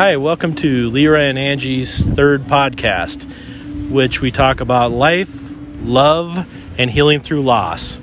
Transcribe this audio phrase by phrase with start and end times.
[0.00, 3.30] Hi, welcome to Leroy and Angie's third podcast,
[3.90, 8.00] which we talk about life, love, and healing through loss.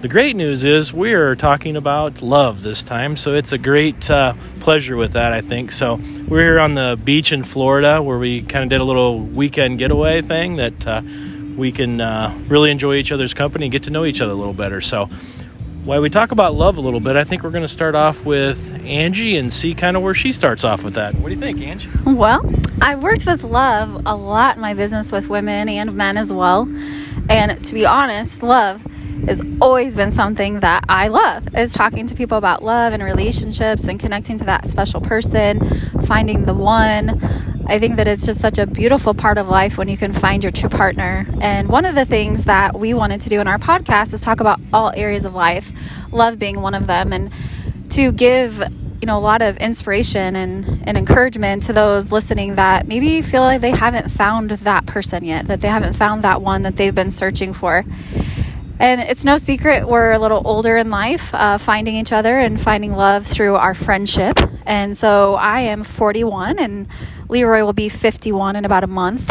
[0.00, 4.10] The great news is we are talking about love this time, so it's a great
[4.10, 5.72] uh, pleasure with that, I think.
[5.72, 9.20] So, we're here on the beach in Florida where we kind of did a little
[9.20, 11.02] weekend getaway thing that uh,
[11.54, 14.36] we can uh, really enjoy each other's company and get to know each other a
[14.36, 14.80] little better.
[14.80, 15.10] So,
[15.84, 18.24] while we talk about love a little bit, I think we're going to start off
[18.24, 21.14] with Angie and see kind of where she starts off with that.
[21.16, 21.90] What do you think, Angie?
[22.06, 22.40] Well,
[22.80, 26.62] I've worked with love a lot in my business with women and men as well.
[27.28, 28.82] And to be honest, love
[29.26, 33.84] has always been something that I love is talking to people about love and relationships
[33.84, 35.60] and connecting to that special person,
[36.06, 37.53] finding the one.
[37.66, 40.44] I think that it's just such a beautiful part of life when you can find
[40.44, 41.26] your true partner.
[41.40, 44.40] And one of the things that we wanted to do in our podcast is talk
[44.40, 45.72] about all areas of life,
[46.12, 47.32] love being one of them, and
[47.90, 48.58] to give
[49.00, 53.42] you know a lot of inspiration and, and encouragement to those listening that maybe feel
[53.42, 56.94] like they haven't found that person yet, that they haven't found that one that they've
[56.94, 57.84] been searching for.
[58.78, 62.60] And it's no secret we're a little older in life, uh, finding each other and
[62.60, 64.38] finding love through our friendship.
[64.66, 66.86] And so I am 41 and
[67.28, 69.30] Leroy will be 51 in about a month.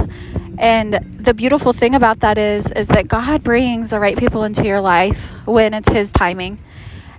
[0.58, 4.66] And the beautiful thing about that is is that God brings the right people into
[4.66, 6.60] your life when it's his timing.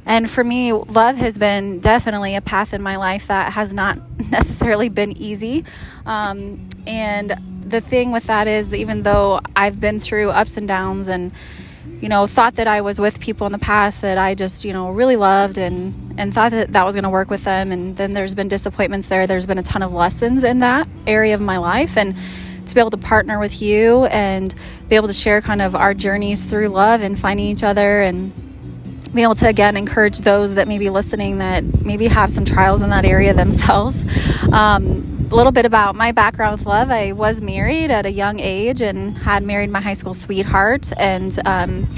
[0.07, 3.99] And for me, love has been definitely a path in my life that has not
[4.31, 5.65] necessarily been easy.
[6.05, 11.09] Um, and the thing with that is, even though I've been through ups and downs
[11.09, 11.33] and
[12.01, 14.73] you know, thought that I was with people in the past that I just, you
[14.73, 17.97] know, really loved and and thought that that was going to work with them and
[17.97, 19.27] then there's been disappointments there.
[19.27, 22.17] There's been a ton of lessons in that area of my life and
[22.67, 24.55] to be able to partner with you and
[24.89, 28.33] be able to share kind of our journeys through love and finding each other and
[29.15, 32.83] be able to again encourage those that may be listening that maybe have some trials
[32.83, 34.05] in that area themselves.
[34.53, 36.93] Um, a little bit about my background with love.
[36.93, 41.37] I was married at a young age and had married my high school sweetheart and
[41.45, 41.93] um,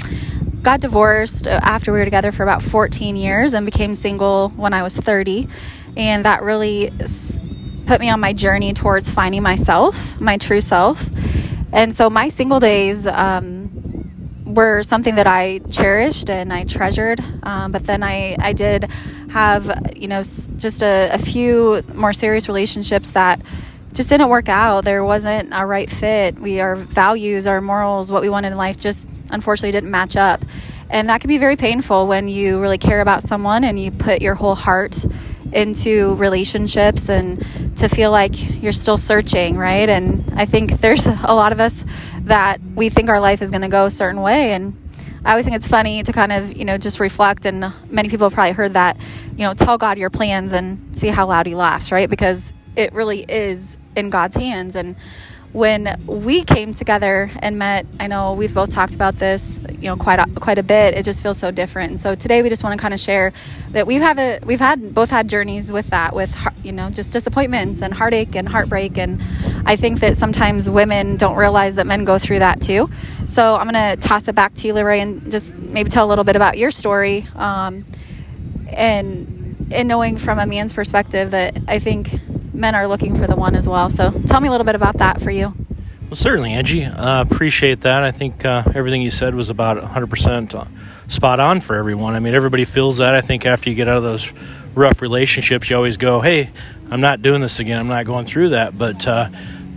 [0.63, 4.81] got divorced after we were together for about 14 years and became single when I
[4.81, 5.47] was 30.
[5.95, 6.91] And that really
[7.85, 11.07] put me on my journey towards finding myself, my true self.
[11.71, 13.56] And so my single days um,
[14.57, 17.19] were something that I cherished and I treasured.
[17.43, 18.85] Um, but then I, I did
[19.29, 23.39] have, you know, just a, a few more serious relationships that
[23.93, 24.83] just didn't work out.
[24.83, 26.39] There wasn't a right fit.
[26.39, 30.43] We, our values, our morals, what we wanted in life just unfortunately didn't match up.
[30.89, 34.23] And that can be very painful when you really care about someone and you put
[34.23, 35.05] your whole heart
[35.53, 37.45] into relationships and
[37.77, 39.89] to feel like you're still searching, right?
[39.89, 41.85] And I think there's a lot of us
[42.21, 44.75] that we think our life is going to go a certain way and
[45.25, 47.45] I always think it's funny to kind of, you know, just reflect.
[47.45, 48.95] And many people have probably heard that,
[49.35, 52.09] you know, tell God your plans and see how loud he laughs, right?
[52.09, 54.77] Because it really is in God's hands.
[54.77, 54.95] And
[55.53, 59.95] when we came together and met, I know we've both talked about this, you know,
[59.95, 60.93] quite a, quite a bit.
[60.93, 61.91] It just feels so different.
[61.91, 63.31] And so today we just want to kind of share
[63.71, 67.13] that we've had a we've had both had journeys with that, with you know, just
[67.13, 68.97] disappointments and heartache and heartbreak.
[68.97, 69.21] And
[69.65, 72.89] I think that sometimes women don't realize that men go through that too.
[73.25, 76.09] So I'm going to toss it back to you, Leroy, and just maybe tell a
[76.09, 77.25] little bit about your story.
[77.35, 77.85] Um,
[78.69, 79.37] and
[79.71, 82.13] in knowing from a man's perspective that I think
[82.57, 83.89] men are looking for the one as well.
[83.89, 85.53] So tell me a little bit about that for you.
[86.09, 86.85] Well, certainly, Angie.
[86.85, 88.03] Uh, appreciate that.
[88.03, 90.65] I think uh, everything you said was about 100% uh,
[91.09, 92.15] spot on for everyone.
[92.15, 93.13] I mean, everybody feels that.
[93.13, 94.31] I think after you get out of those
[94.73, 96.49] rough relationships, you always go, "Hey,
[96.89, 97.77] I'm not doing this again.
[97.77, 99.29] I'm not going through that." But uh,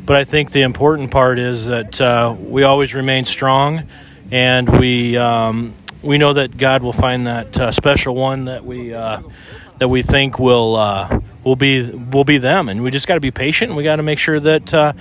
[0.06, 3.88] but I think the important part is that uh, we always remain strong,
[4.30, 8.90] and we um, we know that God will find that uh, special one that we
[8.90, 10.76] that we think will
[11.44, 13.70] will be will be them, and we just got to be patient.
[13.70, 14.92] and We got to make sure that uh,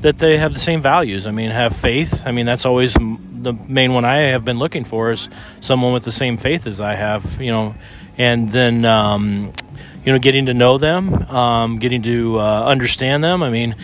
[0.00, 1.26] that they have the same values.
[1.26, 2.24] I mean, have faith.
[2.26, 5.28] I mean, that's always the main one I have been looking for is
[5.60, 7.40] someone with the same faith as I have.
[7.40, 7.74] You know,
[8.16, 9.52] and then um,
[10.04, 13.42] you know, getting to know them, um, getting to uh, understand them.
[13.42, 13.74] I mean,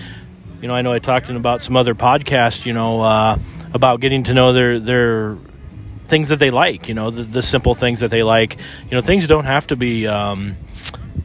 [0.60, 3.38] you know, I know I talked about some other podcast, You know, uh,
[3.72, 5.36] about getting to know their their
[6.04, 6.88] things that they like.
[6.88, 8.58] You know, the, the, simple things that they like.
[8.84, 10.06] You know, things don't have to be.
[10.06, 10.56] Um,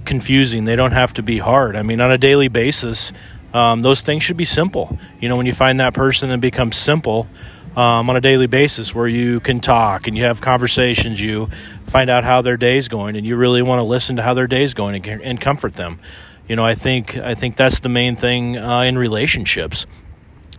[0.05, 0.65] confusing.
[0.65, 1.75] They don't have to be hard.
[1.75, 3.11] I mean, on a daily basis,
[3.53, 4.97] um, those things should be simple.
[5.19, 7.27] You know, when you find that person and becomes simple
[7.75, 11.49] um, on a daily basis, where you can talk and you have conversations, you
[11.85, 14.47] find out how their day's going, and you really want to listen to how their
[14.47, 15.99] day's going and, and comfort them.
[16.47, 19.85] You know, I think I think that's the main thing uh, in relationships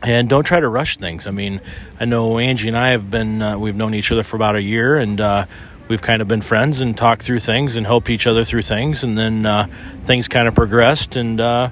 [0.02, 1.26] and don't try to rush things.
[1.26, 1.60] I mean,
[1.98, 4.62] I know Angie and I have been uh, we've known each other for about a
[4.62, 5.46] year, and uh,
[5.90, 9.04] we've kind of been friends and talked through things and helped each other through things,
[9.04, 9.66] and then uh,
[9.98, 11.38] things kind of progressed and.
[11.38, 11.70] Uh,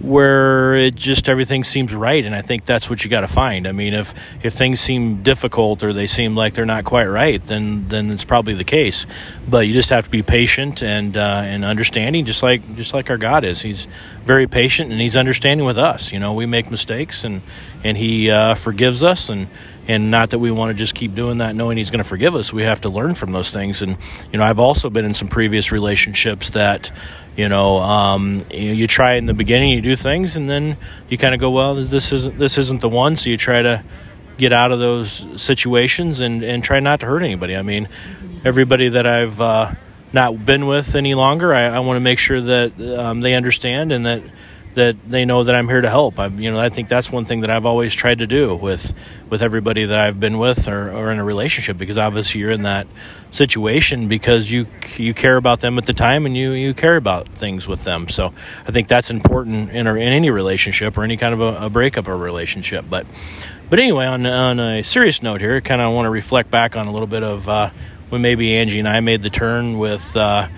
[0.00, 3.68] where it just everything seems right and i think that's what you got to find.
[3.68, 7.40] I mean if if things seem difficult or they seem like they're not quite right
[7.44, 9.06] then then it's probably the case.
[9.48, 13.10] But you just have to be patient and uh, and understanding just like just like
[13.10, 13.62] our god is.
[13.62, 13.86] He's
[14.24, 16.10] very patient and he's understanding with us.
[16.10, 17.40] You know we make mistakes and
[17.84, 19.46] and he uh, forgives us and
[19.88, 22.34] and not that we want to just keep doing that knowing he's going to forgive
[22.34, 23.82] us we have to learn from those things.
[23.82, 23.96] And
[24.32, 26.92] you know i've also been in some previous relationships that
[27.36, 30.76] you know um, you, you, try in the beginning you do things and then
[31.08, 33.16] you kind of go well this isn't this isn't the one.
[33.16, 33.82] So you try to
[34.38, 37.56] get out of those situations and and try not to hurt anybody.
[37.56, 37.88] I mean
[38.44, 39.72] everybody that i've uh,
[40.12, 43.92] not been with any longer i, I want to make sure that um, they understand
[43.92, 44.22] and that
[44.74, 46.18] that they know that I'm here to help.
[46.18, 48.92] I, you know, I think that's one thing that I've always tried to do with
[49.28, 52.62] with everybody that I've been with or, or in a relationship because obviously you're in
[52.62, 52.86] that
[53.30, 54.66] situation because you
[54.96, 58.08] you care about them at the time and you you care about things with them.
[58.08, 58.32] So
[58.66, 62.08] I think that's important in in any relationship or any kind of a, a breakup
[62.08, 62.84] or relationship.
[62.88, 63.06] But
[63.68, 66.86] but anyway, on on a serious note here, kind of want to reflect back on
[66.86, 67.70] a little bit of uh,
[68.08, 70.16] when maybe Angie and I made the turn with.
[70.16, 70.48] Uh,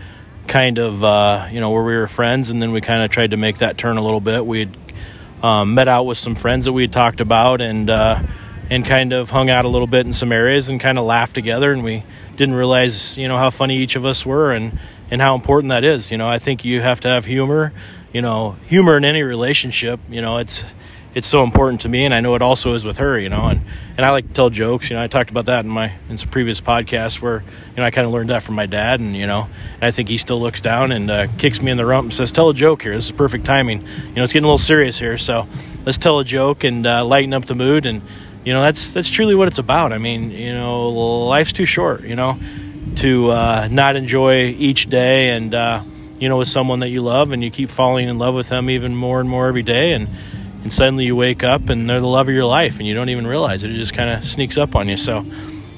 [0.46, 3.30] kind of uh, you know where we were friends, and then we kind of tried
[3.30, 4.44] to make that turn a little bit.
[4.44, 4.76] We'd
[5.42, 8.22] um, met out with some friends that we had talked about, and uh,
[8.70, 11.34] and kind of hung out a little bit in some areas, and kind of laughed
[11.34, 11.72] together.
[11.72, 12.02] And we
[12.36, 14.78] didn't realize you know how funny each of us were, and
[15.10, 16.10] and how important that is.
[16.10, 17.72] You know, I think you have to have humor.
[18.12, 19.98] You know, humor in any relationship.
[20.08, 20.72] You know, it's
[21.14, 23.18] it's so important to me, and I know it also is with her.
[23.18, 23.60] You know, and
[23.96, 24.90] and I like to tell jokes.
[24.90, 27.84] You know, I talked about that in my in some previous podcasts where you know
[27.84, 30.18] I kind of learned that from my dad, and you know, and I think he
[30.18, 32.82] still looks down and uh, kicks me in the rump and says, "Tell a joke
[32.82, 32.94] here.
[32.94, 33.82] This is perfect timing.
[33.82, 35.46] You know, it's getting a little serious here, so
[35.84, 38.02] let's tell a joke and uh, lighten up the mood." And
[38.44, 39.92] you know, that's that's truly what it's about.
[39.92, 42.02] I mean, you know, life's too short.
[42.02, 42.38] You know,
[42.96, 45.82] to uh, not enjoy each day and uh,
[46.18, 48.70] you know with someone that you love and you keep falling in love with them
[48.70, 50.08] even more and more every day and
[50.64, 53.10] and suddenly you wake up and they're the love of your life and you don't
[53.10, 53.70] even realize it.
[53.70, 54.96] It just kind of sneaks up on you.
[54.96, 55.24] So,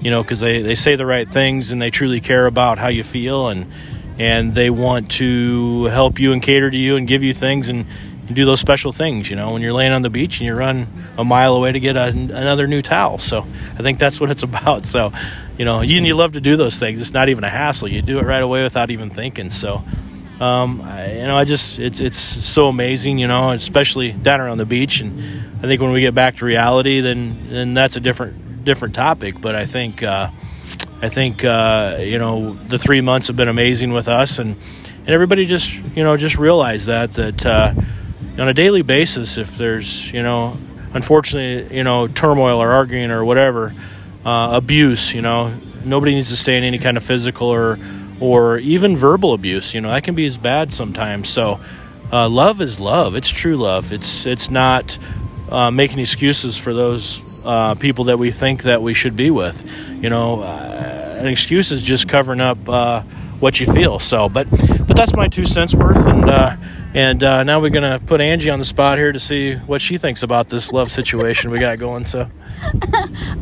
[0.01, 2.89] you know, because they, they say the right things and they truly care about how
[2.89, 3.71] you feel and
[4.19, 7.85] and they want to help you and cater to you and give you things and,
[8.27, 9.29] and do those special things.
[9.29, 10.87] You know, when you're laying on the beach and you run
[11.19, 13.19] a mile away to get a, another new towel.
[13.19, 13.47] So
[13.79, 14.87] I think that's what it's about.
[14.87, 15.13] So,
[15.59, 17.01] you know, you, you love to do those things.
[17.01, 17.89] It's not even a hassle.
[17.89, 19.51] You do it right away without even thinking.
[19.51, 19.85] So
[20.41, 24.59] um, I, you know, I just it's it's so amazing, you know, especially down around
[24.59, 25.01] the beach.
[25.01, 28.95] And I think when we get back to reality, then then that's a different different
[28.95, 29.41] topic.
[29.41, 30.31] But I think uh,
[31.01, 34.57] I think uh, you know the three months have been amazing with us, and
[34.99, 37.73] and everybody just you know just realize that that uh,
[38.39, 40.59] on a daily basis, if there's you know
[40.93, 43.75] unfortunately you know turmoil or arguing or whatever,
[44.27, 47.79] uh, abuse, you know, nobody needs to stay in any kind of physical or
[48.21, 49.75] or even verbal abuse.
[49.75, 51.29] You know, that can be as bad sometimes.
[51.29, 51.61] So,
[52.13, 53.15] uh, love is love.
[53.15, 53.93] It's true love.
[53.93, 54.99] It's it's not
[55.51, 59.69] uh, making excuses for those uh, people that we think that we should be with.
[60.03, 63.03] You know, uh, an excuse is just covering up uh,
[63.41, 63.99] what you feel.
[63.99, 64.49] So, but
[64.87, 66.57] but that's my two cents worth, and uh,
[66.95, 70.23] and now we're gonna put Angie on the spot here to see what she thinks
[70.23, 72.05] about this love situation we got going.
[72.05, 72.29] So.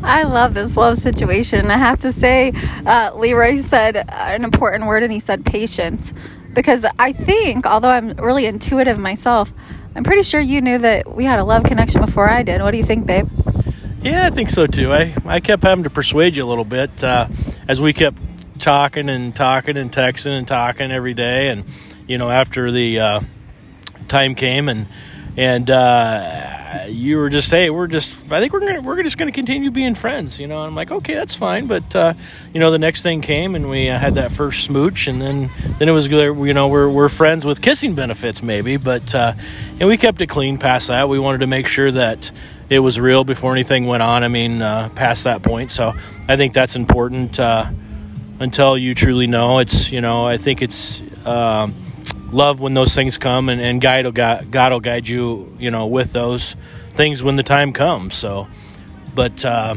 [0.03, 1.71] I love this love situation.
[1.71, 2.53] I have to say,
[2.87, 6.13] uh, Leroy said an important word, and he said patience.
[6.53, 9.53] Because I think, although I'm really intuitive myself,
[9.97, 12.63] I'm pretty sure you knew that we had a love connection before I did.
[12.63, 13.29] What do you think, babe?
[14.03, 14.93] Yeah, I think so too.
[14.93, 17.27] I, I kept having to persuade you a little bit uh,
[17.67, 18.19] as we kept
[18.59, 21.49] talking and talking and texting and talking every day.
[21.49, 21.65] And,
[22.07, 23.21] you know, after the uh,
[24.07, 24.87] time came and
[25.37, 29.33] and uh, you were just saying we're just I think we're gonna, we're just to
[29.33, 30.59] continue being friends, you know.
[30.59, 32.15] And I'm like, okay, that's fine, but uh,
[32.53, 35.51] you know, the next thing came and we uh, had that first smooch, and then
[35.79, 39.35] then it was you know we're we're friends with kissing benefits maybe, but uh,
[39.81, 41.09] and we kept it clean past that.
[41.09, 42.31] We wanted to make sure that
[42.71, 44.25] it was real before anything went on.
[44.25, 45.95] I mean, uh, past that point, so
[46.29, 47.39] I think that's important.
[47.39, 47.71] Uh,
[48.41, 51.03] until you truly know, it's you know I think it's.
[51.25, 51.84] Um,
[52.35, 55.71] love when those things come, and, and God will God, God will guide you, you
[55.71, 56.57] know, with those
[56.93, 58.15] things when the time comes.
[58.15, 58.49] So,
[59.15, 59.77] but uh,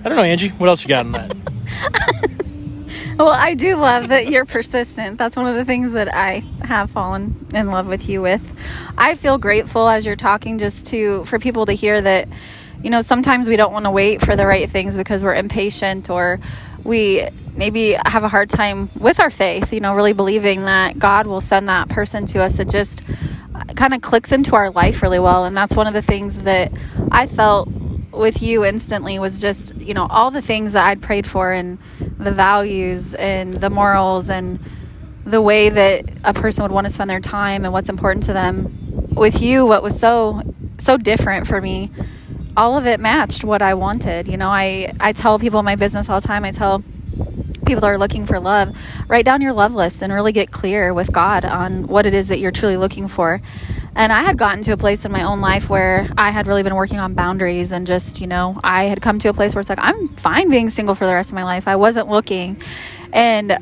[0.00, 1.36] I don't know, Angie, what else you got in that?
[3.18, 5.16] well, I do love that you're persistent.
[5.16, 8.54] That's one of the things that I have fallen in love with you with.
[8.98, 12.28] I feel grateful as you're talking, just to for people to hear that.
[12.82, 16.10] You know, sometimes we don't want to wait for the right things because we're impatient
[16.10, 16.40] or
[16.84, 21.26] we maybe have a hard time with our faith, you know, really believing that God
[21.26, 23.02] will send that person to us that just
[23.54, 25.44] uh, kind of clicks into our life really well.
[25.44, 26.72] And that's one of the things that
[27.10, 27.68] I felt
[28.10, 31.78] with you instantly was just, you know, all the things that I'd prayed for and
[32.18, 34.58] the values and the morals and
[35.24, 38.32] the way that a person would want to spend their time and what's important to
[38.32, 38.78] them.
[39.14, 40.42] With you, what was so
[40.78, 41.90] so different for me,
[42.56, 44.28] all of it matched what I wanted.
[44.28, 46.44] You know, I I tell people in my business all the time.
[46.44, 46.82] I tell
[47.64, 48.76] people that are looking for love,
[49.08, 52.28] write down your love list and really get clear with God on what it is
[52.28, 53.40] that you're truly looking for.
[53.94, 56.62] And I had gotten to a place in my own life where I had really
[56.62, 59.60] been working on boundaries and just, you know, I had come to a place where
[59.60, 61.68] it's like, I'm fine being single for the rest of my life.
[61.68, 62.60] I wasn't looking.
[63.12, 63.58] And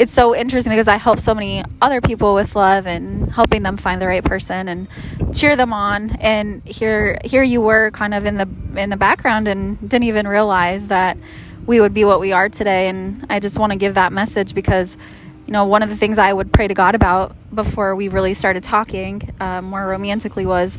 [0.00, 3.76] it's so interesting because I help so many other people with love and helping them
[3.76, 4.88] find the right person and
[5.34, 6.12] cheer them on.
[6.12, 8.48] And here, here you were kind of in the,
[8.80, 11.18] in the background and didn't even realize that
[11.66, 12.88] we would be what we are today.
[12.88, 14.96] And I just want to give that message because
[15.46, 18.32] you know, one of the things I would pray to God about before we really
[18.32, 20.78] started talking uh, more romantically was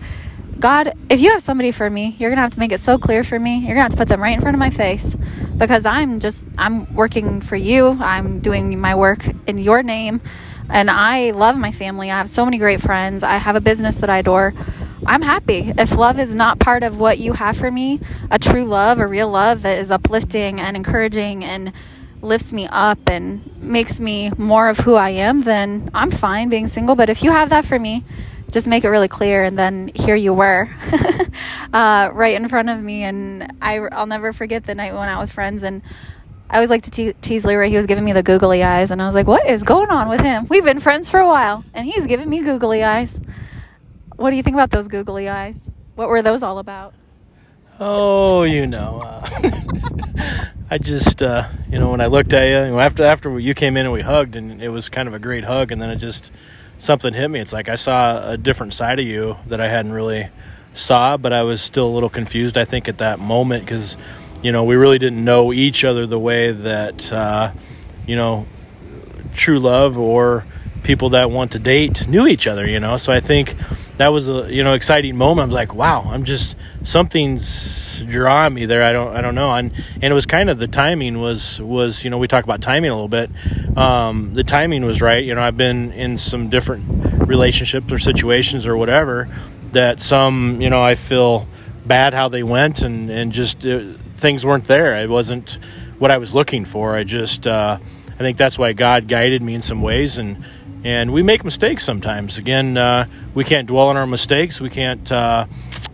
[0.59, 2.97] God, if you have somebody for me, you're going to have to make it so
[2.97, 3.55] clear for me.
[3.55, 5.15] You're going to have to put them right in front of my face
[5.57, 7.97] because I'm just, I'm working for you.
[7.99, 10.21] I'm doing my work in your name.
[10.69, 12.11] And I love my family.
[12.11, 13.23] I have so many great friends.
[13.23, 14.53] I have a business that I adore.
[15.05, 15.73] I'm happy.
[15.77, 19.07] If love is not part of what you have for me, a true love, a
[19.07, 21.73] real love that is uplifting and encouraging and
[22.21, 26.67] lifts me up and makes me more of who I am, then I'm fine being
[26.67, 26.95] single.
[26.95, 28.03] But if you have that for me,
[28.51, 29.43] just make it really clear.
[29.43, 30.69] And then here you were,
[31.73, 33.03] uh, right in front of me.
[33.03, 35.63] And I, will never forget the night we went out with friends.
[35.63, 35.81] And
[36.49, 37.69] I always like to te- tease Leroy.
[37.69, 38.91] He was giving me the googly eyes.
[38.91, 40.47] And I was like, what is going on with him?
[40.49, 41.63] We've been friends for a while.
[41.73, 43.19] And he's giving me googly eyes.
[44.15, 45.71] What do you think about those googly eyes?
[45.95, 46.93] What were those all about?
[47.79, 49.01] Oh, you know.
[49.01, 49.27] Uh,
[50.69, 53.53] I just, uh, you know, when I looked at you, you know, after after you
[53.53, 55.89] came in and we hugged, and it was kind of a great hug, and then
[55.89, 56.31] it just
[56.81, 57.39] something hit me.
[57.39, 60.29] It's like I saw a different side of you that I hadn't really
[60.73, 62.57] saw, but I was still a little confused.
[62.57, 63.97] I think at that moment because,
[64.41, 67.51] you know, we really didn't know each other the way that, uh,
[68.07, 68.47] you know,
[69.33, 70.45] true love or
[70.83, 72.67] people that want to date knew each other.
[72.67, 73.55] You know, so I think
[73.97, 75.49] that was a you know exciting moment.
[75.49, 78.83] I'm like, wow, I'm just something's drawing me there.
[78.83, 79.51] I don't I don't know.
[79.51, 82.61] And and it was kind of the timing was was you know we talk about
[82.61, 83.29] timing a little bit.
[83.77, 85.23] Um, the timing was right.
[85.23, 89.29] You know, I've been in some different relationships or situations or whatever
[89.71, 91.47] that some you know I feel
[91.85, 93.81] bad how they went and and just uh,
[94.17, 94.97] things weren't there.
[94.97, 95.59] It wasn't
[95.99, 96.95] what I was looking for.
[96.95, 100.43] I just uh, I think that's why God guided me in some ways and
[100.83, 102.37] and we make mistakes sometimes.
[102.37, 104.59] Again, uh, we can't dwell on our mistakes.
[104.59, 105.45] We can't uh,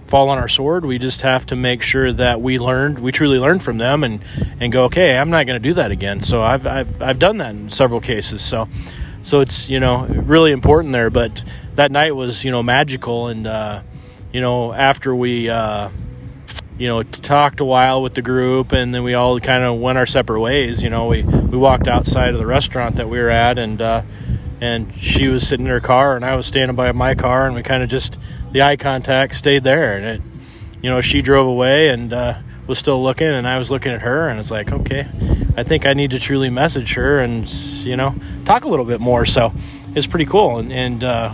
[0.07, 0.85] fall on our sword.
[0.85, 4.21] We just have to make sure that we learned, we truly learned from them, and
[4.59, 6.21] and go, okay, I'm not going to do that again.
[6.21, 8.41] So I've, I've I've done that in several cases.
[8.41, 8.67] So
[9.23, 11.09] so it's you know really important there.
[11.09, 11.43] But
[11.75, 13.81] that night was you know magical, and uh,
[14.31, 15.49] you know after we.
[15.49, 15.89] Uh,
[16.79, 19.97] you know, talked a while with the group, and then we all kind of went
[19.97, 20.83] our separate ways.
[20.83, 24.03] You know, we we walked outside of the restaurant that we were at, and uh,
[24.61, 27.55] and she was sitting in her car and I was standing by my car and
[27.55, 28.19] we kind of just
[28.51, 30.21] the eye contact stayed there and it
[30.81, 34.01] you know she drove away and uh, was still looking and I was looking at
[34.01, 35.07] her and it's like okay
[35.55, 37.47] I think I need to truly message her and
[37.83, 39.53] you know talk a little bit more so
[39.95, 41.29] it's pretty cool and, and uh,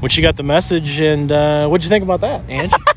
[0.00, 2.72] when she got the message and uh, what'd you think about that Ange?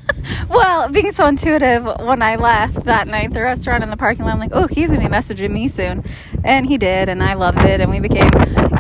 [0.49, 4.33] well, being so intuitive, when I left that night, the restaurant in the parking lot,
[4.33, 6.03] I'm like, oh, he's gonna be messaging me soon,
[6.43, 8.29] and he did, and I loved it, and we became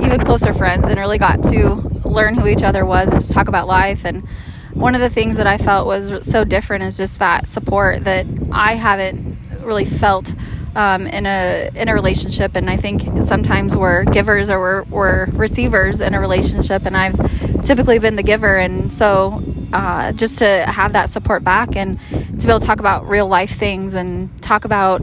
[0.01, 3.47] even closer friends, and really got to learn who each other was, and just talk
[3.47, 4.03] about life.
[4.03, 4.27] And
[4.73, 8.25] one of the things that I felt was so different is just that support that
[8.51, 10.33] I haven't really felt
[10.75, 15.25] um, in a in a relationship, and I think sometimes we're givers or we're, we're
[15.33, 20.65] receivers in a relationship, and I've typically been the giver, and so uh, just to
[20.65, 24.41] have that support back and to be able to talk about real life things and
[24.41, 25.01] talk about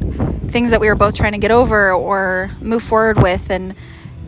[0.48, 3.74] things that we were both trying to get over or move forward with, and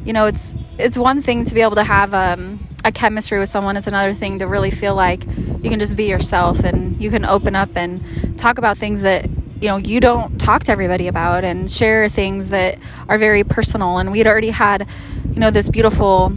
[0.04, 3.48] you know, it's it's one thing to be able to have um, a chemistry with
[3.48, 3.76] someone.
[3.76, 7.24] It's another thing to really feel like you can just be yourself and you can
[7.24, 9.28] open up and talk about things that
[9.60, 12.78] you know you don't talk to everybody about and share things that
[13.08, 14.86] are very personal and we'd already had
[15.32, 16.32] you know this beautiful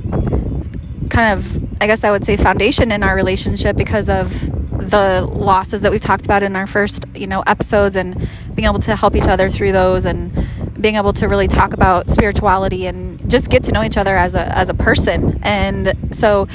[1.10, 4.30] kind of i guess i would say foundation in our relationship because of
[4.90, 8.16] the losses that we've talked about in our first you know episodes and
[8.56, 10.48] being able to help each other through those and
[10.80, 14.36] being able to really talk about spirituality and just get to know each other as
[14.36, 16.48] a as a person and so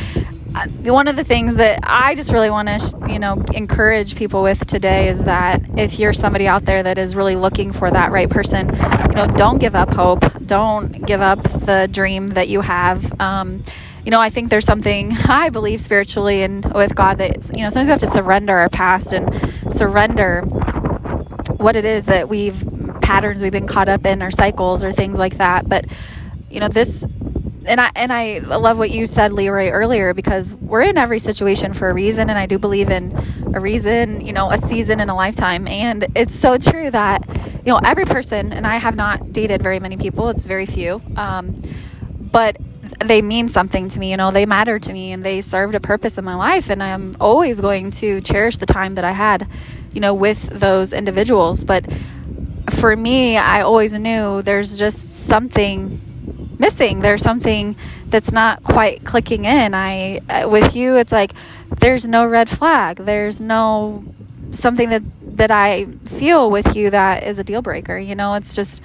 [0.83, 4.67] one of the things that I just really want to, you know, encourage people with
[4.67, 8.31] today is that if you're somebody out there that is really looking for that right
[8.31, 10.25] person, you know, don't give up hope.
[10.47, 13.21] Don't give up the dream that you have.
[13.21, 13.65] Um,
[14.07, 17.71] you know, I think there's something I believe spiritually and with God that, you know,
[17.71, 19.29] sometimes we have to surrender our past and
[19.71, 20.43] surrender
[21.57, 22.67] what it is that we've
[23.03, 25.69] patterns we've been caught up in or cycles or things like that.
[25.69, 25.87] But
[26.49, 27.05] you know, this
[27.67, 31.73] and I and I love what you said, Leroy, earlier because we're in every situation
[31.73, 33.13] for a reason, and I do believe in
[33.55, 37.73] a reason, you know, a season in a lifetime, and it's so true that you
[37.73, 41.61] know every person, and I have not dated very many people; it's very few, um,
[42.21, 42.57] but
[43.05, 45.81] they mean something to me, you know, they matter to me, and they served a
[45.81, 49.49] purpose in my life, and I'm always going to cherish the time that I had,
[49.93, 51.85] you know, with those individuals, but
[52.71, 56.01] for me, I always knew there's just something
[56.59, 57.01] missing.
[57.01, 57.77] There's something
[58.07, 59.75] that's not quite clicking in.
[59.75, 61.33] I uh, with you, it's like
[61.79, 62.97] there's no red flag.
[62.97, 64.05] There's no
[64.51, 65.03] something that
[65.37, 67.99] that I feel with you that is a deal breaker.
[67.99, 68.83] You know, it's just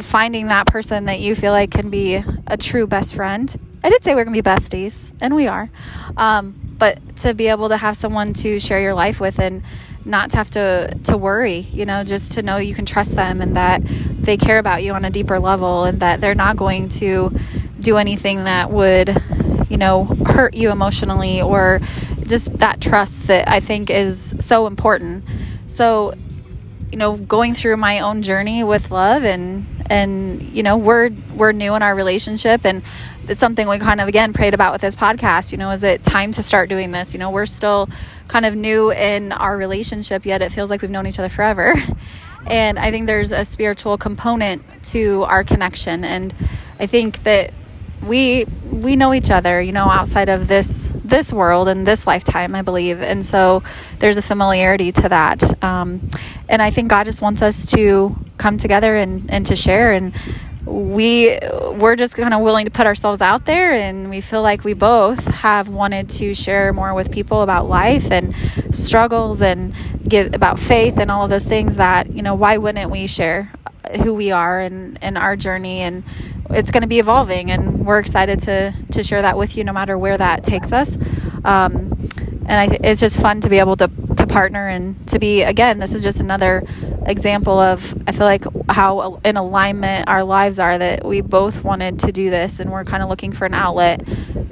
[0.00, 3.54] finding that person that you feel like can be a true best friend.
[3.82, 5.70] I did say we're gonna be besties, and we are.
[6.16, 9.62] Um, but to be able to have someone to share your life with and
[10.04, 13.42] not to have to to worry you know just to know you can trust them
[13.42, 16.88] and that they care about you on a deeper level and that they're not going
[16.88, 17.36] to
[17.80, 19.14] do anything that would
[19.68, 21.80] you know hurt you emotionally or
[22.26, 25.24] just that trust that I think is so important
[25.66, 26.14] so
[26.90, 31.52] you know going through my own journey with love and and you know we're we're
[31.52, 32.82] new in our relationship and
[33.28, 36.02] it's something we kind of again prayed about with this podcast you know is it
[36.02, 37.12] time to start doing this?
[37.12, 37.88] You know we're still
[38.26, 41.74] kind of new in our relationship yet it feels like we've known each other forever.
[42.46, 46.02] And i think there's a spiritual component to our connection.
[46.02, 46.32] And
[46.80, 47.52] i think that
[48.02, 52.54] we we know each other you know outside of this this world and this lifetime
[52.54, 53.00] i believe.
[53.00, 53.62] And so
[53.98, 55.62] there's a familiarity to that.
[55.64, 56.10] Um,
[56.48, 59.92] and i think god just wants us to come together and and to share.
[59.92, 60.14] And
[60.64, 61.38] we
[61.72, 63.72] we're just kind of willing to put ourselves out there.
[63.72, 68.10] And we feel like we both have wanted to share more with people about life
[68.10, 68.34] and
[68.70, 69.74] struggles and
[70.06, 73.50] give about faith and all of those things that you know why wouldn't we share
[74.02, 76.04] who we are and, and our journey and
[76.50, 79.72] it's going to be evolving and we're excited to to share that with you no
[79.72, 80.96] matter where that takes us.
[81.44, 82.08] Um,
[82.48, 85.78] and I it's just fun to be able to to partner and to be again
[85.78, 86.64] this is just another
[87.06, 91.98] example of I feel like how in alignment our lives are that we both wanted
[92.00, 94.02] to do this and we're kind of looking for an outlet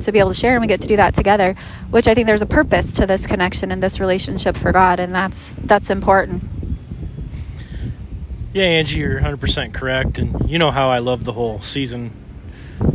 [0.02, 1.56] to be able to share and we get to do that together
[1.90, 5.14] which I think there's a purpose to this connection and this relationship for God and
[5.14, 6.44] that's that's important
[8.56, 12.10] yeah Angie you're 100% correct and you know how I love the whole season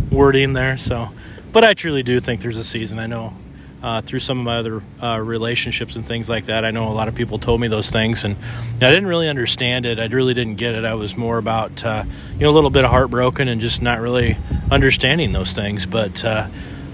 [0.10, 1.10] wording there so
[1.52, 3.36] but I truly do think there's a season I know
[3.84, 6.66] uh, through some of my other uh, relationships and things like that.
[6.66, 8.36] I know a lot of people told me those things, and
[8.76, 10.00] I didn't really understand it.
[10.00, 10.86] I really didn't get it.
[10.86, 14.00] I was more about uh, you know a little bit of heartbroken and just not
[14.00, 14.38] really
[14.70, 15.88] understanding those things.
[15.88, 16.48] But uh,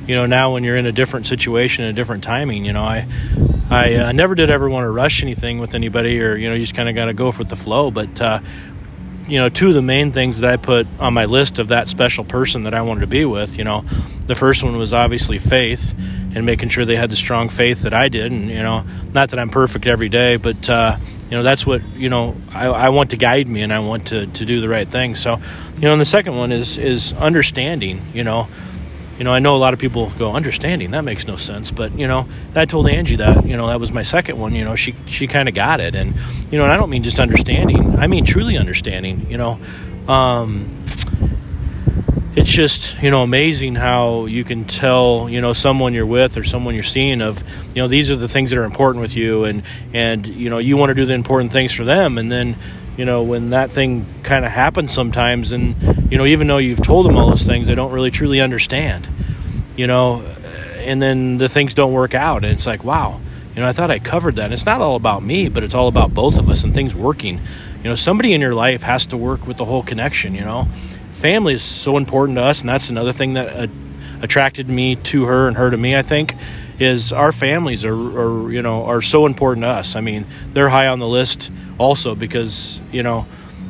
[0.08, 3.06] you know now when you're in a different situation, a different timing, you know I
[3.70, 6.62] I uh, never did ever want to rush anything with anybody, or you know you
[6.62, 7.92] just kind of got to go with the flow.
[7.92, 8.40] But uh,
[9.28, 11.90] you know, two of the main things that I put on my list of that
[11.90, 13.82] special person that I wanted to be with, you know,
[14.26, 15.94] the first one was obviously faith
[16.34, 18.32] and making sure they had the strong faith that I did.
[18.32, 20.98] And, you know, not that I'm perfect every day, but, uh,
[21.30, 24.08] you know, that's what, you know, I, I want to guide me and I want
[24.08, 25.16] to, to do the right thing.
[25.16, 25.42] So,
[25.76, 28.48] you know, and the second one is, is understanding, you know,
[29.18, 31.98] you know, I know a lot of people go understanding that makes no sense, but
[31.98, 34.54] you know, I told Angie that you know that was my second one.
[34.54, 36.14] You know, she she kind of got it, and
[36.52, 37.98] you know, and I don't mean just understanding.
[37.98, 39.28] I mean truly understanding.
[39.30, 39.60] You know,
[40.08, 40.84] um,
[42.36, 46.44] it's just you know amazing how you can tell you know someone you're with or
[46.44, 47.44] someone you're seeing of
[47.76, 50.60] you know these are the things that are important with you, and and you know
[50.60, 52.56] you want to do the important things for them, and then
[52.98, 56.82] you know, when that thing kind of happens sometimes, and, you know, even though you've
[56.82, 59.08] told them all those things, they don't really truly understand,
[59.76, 60.22] you know,
[60.80, 62.44] and then the things don't work out.
[62.44, 63.20] And it's like, wow,
[63.56, 64.46] you know, I thought I covered that.
[64.46, 66.96] And it's not all about me, but it's all about both of us and things
[66.96, 67.40] working.
[67.84, 70.68] You know, somebody in your life has to work with the whole connection, you know.
[71.12, 73.68] Family is so important to us, and that's another thing that uh,
[74.22, 76.34] attracted me to her and her to me, I think
[76.80, 79.96] is our families are, are you know are so important to us.
[79.96, 83.26] I mean, they're high on the list also because you know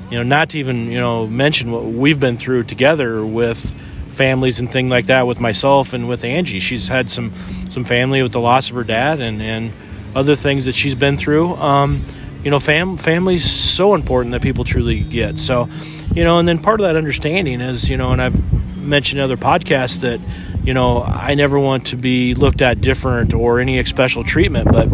[0.09, 3.73] you know not to even you know mention what we've been through together with
[4.09, 6.59] families and things like that with myself and with Angie.
[6.59, 7.31] She's had some
[7.69, 9.71] some family with the loss of her dad and and
[10.15, 11.55] other things that she's been through.
[11.55, 12.03] Um,
[12.43, 15.39] you know, fam family's so important that people truly get.
[15.39, 15.69] So,
[16.13, 19.23] you know, and then part of that understanding is, you know, and I've mentioned in
[19.23, 20.19] other podcasts that
[20.67, 24.91] you know, I never want to be looked at different or any special treatment, but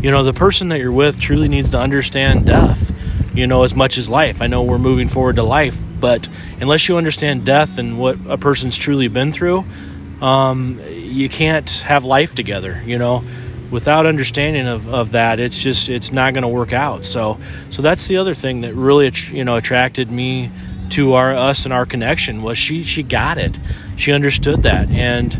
[0.00, 2.92] you know, the person that you're with truly needs to understand death,
[3.34, 4.40] you know, as much as life.
[4.40, 6.28] I know we're moving forward to life, but
[6.60, 9.64] unless you understand death and what a person's truly been through,
[10.20, 13.24] um, you can't have life together, you know.
[13.72, 17.04] without understanding of, of that, it's just it's not going to work out.
[17.04, 20.50] So so that's the other thing that really you know attracted me
[20.92, 23.58] to our us and our connection was she she got it.
[23.96, 24.90] She understood that.
[24.90, 25.34] And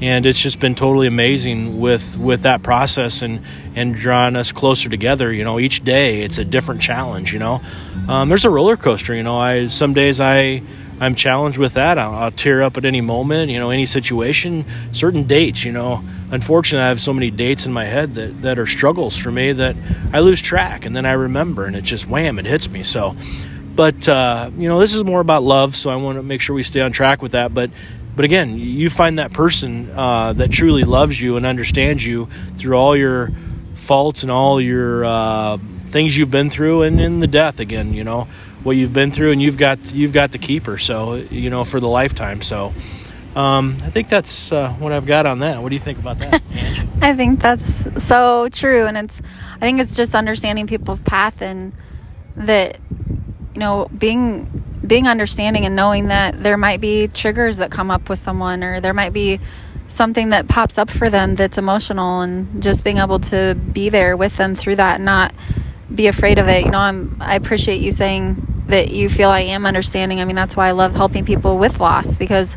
[0.00, 3.40] and it's just been totally amazing with with that process and
[3.74, 5.32] and drawing us closer together.
[5.32, 7.60] You know each day it's a different challenge you know?
[8.08, 9.38] Um, there's a roller coaster you know?
[9.38, 10.62] I some days i
[11.00, 11.98] i'm challenged with that.
[11.98, 14.64] I'll, I'll, tear up at any moment you know any situation.
[14.92, 16.04] Certain dates you know?
[16.30, 19.50] Unfortunately i have so many dates in my head that that are struggles for me
[19.50, 19.74] that
[20.12, 22.84] i lose track and then i remember and it just wham it hits me.
[22.84, 23.16] So
[23.78, 26.54] but uh, you know this is more about love so i want to make sure
[26.54, 27.70] we stay on track with that but
[28.18, 32.74] but again, you find that person uh, that truly loves you and understands you through
[32.74, 33.30] all your
[33.74, 38.02] faults and all your uh, things you've been through, and in the death again, you
[38.02, 38.26] know
[38.64, 40.78] what you've been through, and you've got you've got the keeper.
[40.78, 42.42] So you know for the lifetime.
[42.42, 42.74] So.
[43.36, 45.62] Um, I think that's uh, what I've got on that.
[45.62, 46.42] What do you think about that?
[47.02, 49.22] I think that's so true, and it's.
[49.54, 51.72] I think it's just understanding people's path and
[52.34, 52.78] that,
[53.54, 58.08] you know, being being understanding and knowing that there might be triggers that come up
[58.08, 59.40] with someone or there might be
[59.86, 64.16] something that pops up for them that's emotional and just being able to be there
[64.16, 65.34] with them through that and not
[65.92, 66.64] be afraid of it.
[66.64, 70.20] You know, I'm I appreciate you saying that you feel I am understanding.
[70.20, 72.56] I mean, that's why I love helping people with loss because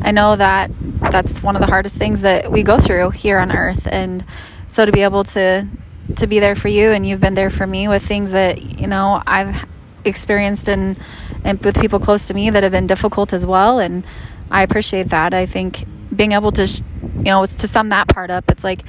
[0.00, 0.70] I know that
[1.10, 4.24] that's one of the hardest things that we go through here on earth and
[4.66, 5.68] so to be able to
[6.16, 8.86] to be there for you and you've been there for me with things that, you
[8.86, 9.64] know, I've
[10.04, 10.96] experienced and
[11.44, 13.78] and with people close to me that have been difficult as well.
[13.78, 14.04] And
[14.50, 15.34] I appreciate that.
[15.34, 15.84] I think
[16.14, 18.82] being able to, you know, to sum that part up, it's like,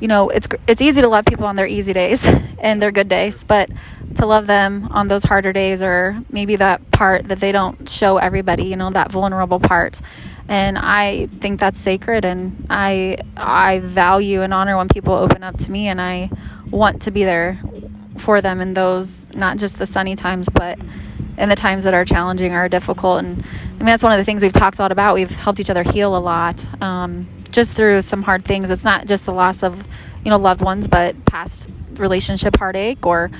[0.00, 2.26] you know, it's it's easy to love people on their easy days
[2.58, 3.70] and their good days, but
[4.16, 8.16] to love them on those harder days or maybe that part that they don't show
[8.18, 10.00] everybody, you know, that vulnerable part.
[10.48, 15.58] And I think that's sacred and I I value and honor when people open up
[15.58, 16.30] to me and I
[16.70, 17.60] want to be there
[18.20, 20.78] for them in those not just the sunny times but
[21.38, 23.18] in the times that are challenging or difficult.
[23.18, 25.14] And I mean, that's one of the things we've talked a lot about.
[25.14, 28.70] We've helped each other heal a lot um, just through some hard things.
[28.70, 29.82] It's not just the loss of,
[30.24, 33.30] you know, loved ones, but past relationship heartache or,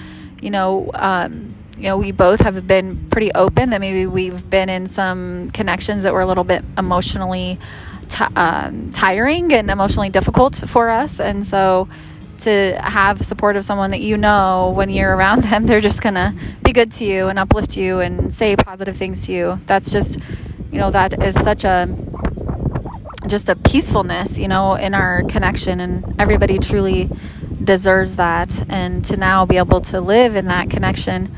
[0.40, 4.68] you know, um, you know, we both have been pretty open that maybe we've been
[4.68, 7.58] in some connections that were a little bit emotionally
[8.08, 11.20] t- um, tiring and emotionally difficult for us.
[11.20, 11.88] And so,
[12.40, 16.34] to have support of someone that you know when you're around them they're just gonna
[16.62, 19.60] be good to you and uplift you and say positive things to you.
[19.66, 20.18] That's just
[20.70, 21.88] you know that is such a
[23.26, 27.10] just a peacefulness you know in our connection and everybody truly
[27.62, 28.62] deserves that.
[28.70, 31.34] And to now be able to live in that connection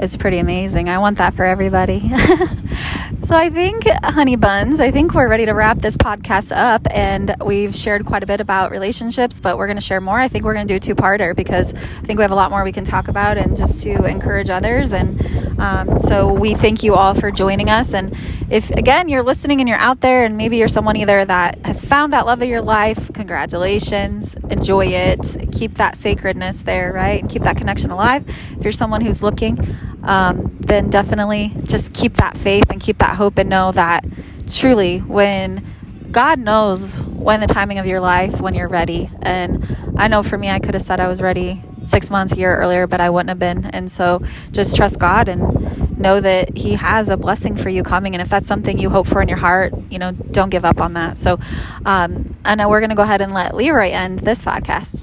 [0.00, 0.88] is pretty amazing.
[0.88, 2.00] I want that for everybody.
[3.22, 6.86] so I think, honey buns, I think we're ready to wrap this podcast up.
[6.90, 10.18] And we've shared quite a bit about relationships, but we're going to share more.
[10.18, 12.34] I think we're going to do a two parter because I think we have a
[12.36, 14.92] lot more we can talk about and just to encourage others.
[14.92, 15.20] And
[15.60, 17.92] um, so we thank you all for joining us.
[17.92, 18.16] And
[18.48, 21.84] if, again, you're listening and you're out there and maybe you're someone either that has
[21.84, 27.28] found that love of your life, congratulations, enjoy it, keep that sacredness there, right?
[27.28, 28.24] Keep that connection alive.
[28.56, 29.56] If you're someone who's looking,
[30.02, 34.04] um, then definitely just keep that faith and keep that hope and know that
[34.46, 35.64] truly when
[36.10, 39.10] God knows when the timing of your life, when you're ready.
[39.22, 42.36] And I know for me, I could have said I was ready six months, a
[42.36, 43.66] year earlier, but I wouldn't have been.
[43.66, 48.14] And so just trust God and know that He has a blessing for you coming.
[48.14, 50.80] And if that's something you hope for in your heart, you know, don't give up
[50.80, 51.18] on that.
[51.18, 51.38] So,
[51.84, 55.00] um, know we're going to go ahead and let Leroy end this podcast.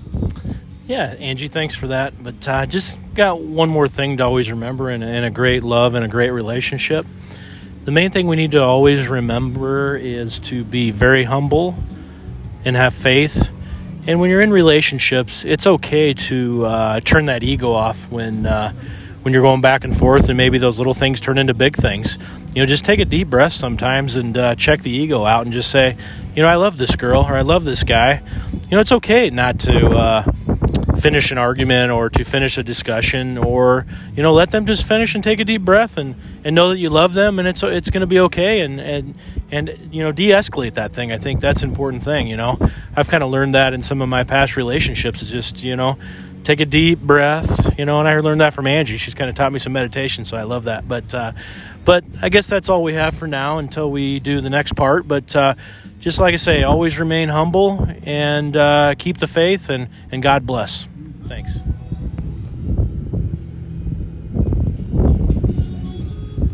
[0.88, 2.14] Yeah, Angie, thanks for that.
[2.24, 5.62] But I uh, just got one more thing to always remember in, in a great
[5.62, 7.06] love and a great relationship.
[7.84, 11.76] The main thing we need to always remember is to be very humble
[12.64, 13.50] and have faith.
[14.08, 18.72] And when you're in relationships, it's okay to uh, turn that ego off when uh,
[19.24, 22.18] when you're going back and forth, and maybe those little things turn into big things.
[22.56, 25.52] You know, just take a deep breath sometimes and uh, check the ego out, and
[25.52, 25.98] just say,
[26.34, 28.22] you know, I love this girl or I love this guy.
[28.54, 30.32] You know, it's okay not to uh,
[30.98, 35.16] finish an argument or to finish a discussion or you know let them just finish
[35.16, 37.90] and take a deep breath and and know that you love them and it's it's
[37.90, 39.16] going to be okay and and
[39.52, 41.12] and you know de-escalate that thing.
[41.12, 42.58] I think that's an important thing you know.
[42.96, 45.98] I've kind of learned that in some of my past relationships is just you know
[46.44, 48.98] take a deep breath you know and i learned that from angie.
[48.98, 50.88] She's kind of taught me some meditation so i love that.
[50.88, 51.34] But uh,
[51.88, 55.08] but i guess that's all we have for now until we do the next part
[55.08, 55.56] but uh,
[56.00, 60.46] just like I say, always remain humble and uh, keep the faith, and, and God
[60.46, 60.88] bless.
[61.28, 61.60] Thanks.